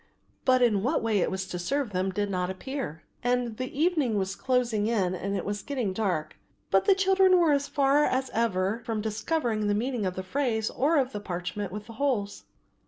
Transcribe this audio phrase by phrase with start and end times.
[0.45, 4.17] But in what way it was to serve them did not appear, and the evening
[4.17, 6.37] was closing in and it was getting dark,
[6.71, 10.71] but the children were as far as ever from discovering the meaning of the phrase
[10.71, 12.45] or of the parchment with the holes.